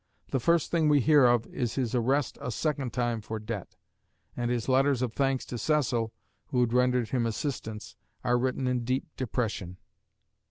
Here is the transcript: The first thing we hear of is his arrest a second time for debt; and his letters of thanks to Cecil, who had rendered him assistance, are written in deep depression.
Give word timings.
The 0.31 0.39
first 0.39 0.71
thing 0.71 0.89
we 0.89 0.99
hear 0.99 1.25
of 1.27 1.45
is 1.45 1.75
his 1.75 1.93
arrest 1.93 2.39
a 2.41 2.49
second 2.51 2.91
time 2.91 3.21
for 3.21 3.37
debt; 3.37 3.75
and 4.35 4.49
his 4.49 4.67
letters 4.67 5.03
of 5.03 5.13
thanks 5.13 5.45
to 5.45 5.59
Cecil, 5.59 6.11
who 6.47 6.61
had 6.61 6.73
rendered 6.73 7.09
him 7.09 7.27
assistance, 7.27 7.95
are 8.23 8.39
written 8.39 8.65
in 8.65 8.83
deep 8.83 9.05
depression. 9.15 9.77